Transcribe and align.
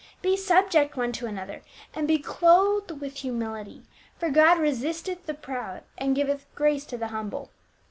Be 0.23 0.35
subject 0.35 0.97
one 0.97 1.11
to 1.11 1.27
another, 1.27 1.61
and 1.93 2.07
be 2.07 2.17
clothed 2.17 2.99
with 2.99 3.17
humility; 3.17 3.83
for 4.17 4.31
God 4.31 4.57
resisteth 4.57 5.27
the 5.27 5.35
proud, 5.35 5.83
and 5.95 6.15
giveth 6.15 6.47
grace 6.55 6.85
to 6.85 6.97
the 6.97 7.09
humble. 7.09 7.51